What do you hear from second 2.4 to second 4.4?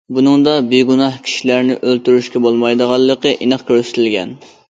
بولمايدىغانلىقى ئېنىق كۆرسىتىلگەن.